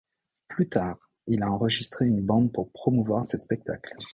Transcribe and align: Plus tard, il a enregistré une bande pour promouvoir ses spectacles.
Plus 0.47 0.67
tard, 0.67 0.97
il 1.27 1.43
a 1.43 1.51
enregistré 1.51 2.07
une 2.07 2.21
bande 2.25 2.51
pour 2.51 2.71
promouvoir 2.71 3.27
ses 3.27 3.37
spectacles. 3.37 3.93